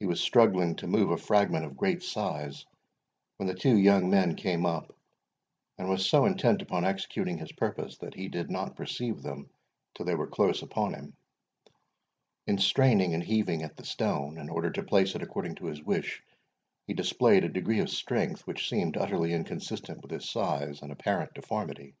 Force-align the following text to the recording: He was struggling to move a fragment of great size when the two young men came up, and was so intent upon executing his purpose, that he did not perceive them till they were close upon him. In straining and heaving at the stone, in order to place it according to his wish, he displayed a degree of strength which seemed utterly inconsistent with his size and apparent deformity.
He 0.00 0.06
was 0.06 0.20
struggling 0.20 0.74
to 0.74 0.88
move 0.88 1.12
a 1.12 1.16
fragment 1.16 1.64
of 1.64 1.76
great 1.76 2.02
size 2.02 2.66
when 3.36 3.46
the 3.46 3.54
two 3.54 3.78
young 3.78 4.10
men 4.10 4.34
came 4.34 4.66
up, 4.66 4.92
and 5.78 5.88
was 5.88 6.10
so 6.10 6.24
intent 6.26 6.60
upon 6.60 6.84
executing 6.84 7.38
his 7.38 7.52
purpose, 7.52 7.96
that 7.98 8.14
he 8.14 8.26
did 8.28 8.50
not 8.50 8.74
perceive 8.74 9.22
them 9.22 9.48
till 9.94 10.06
they 10.06 10.16
were 10.16 10.26
close 10.26 10.62
upon 10.62 10.94
him. 10.94 11.16
In 12.48 12.58
straining 12.58 13.14
and 13.14 13.22
heaving 13.22 13.62
at 13.62 13.76
the 13.76 13.84
stone, 13.84 14.38
in 14.38 14.48
order 14.50 14.72
to 14.72 14.82
place 14.82 15.14
it 15.14 15.22
according 15.22 15.54
to 15.54 15.66
his 15.66 15.84
wish, 15.84 16.20
he 16.88 16.92
displayed 16.92 17.44
a 17.44 17.48
degree 17.48 17.78
of 17.78 17.90
strength 17.90 18.44
which 18.48 18.68
seemed 18.68 18.96
utterly 18.96 19.32
inconsistent 19.32 20.02
with 20.02 20.10
his 20.10 20.28
size 20.28 20.82
and 20.82 20.90
apparent 20.90 21.32
deformity. 21.32 21.94